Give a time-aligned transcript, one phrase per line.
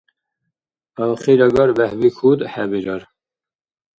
[1.03, 3.03] Ахирагар бехӀбихьуд хӀебирар.